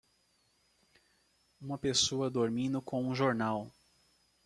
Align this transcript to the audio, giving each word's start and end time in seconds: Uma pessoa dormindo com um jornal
Uma 1.61 1.77
pessoa 1.77 2.27
dormindo 2.27 2.81
com 2.81 3.05
um 3.05 3.13
jornal 3.13 3.71